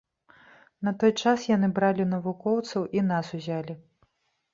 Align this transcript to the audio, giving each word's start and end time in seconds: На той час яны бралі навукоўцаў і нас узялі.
На 0.85 0.93
той 1.03 1.11
час 1.21 1.43
яны 1.55 1.69
бралі 1.79 2.07
навукоўцаў 2.13 2.87
і 2.99 3.05
нас 3.11 3.27
узялі. 3.41 3.77